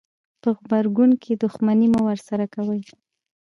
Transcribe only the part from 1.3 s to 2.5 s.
دښمني مه ورسره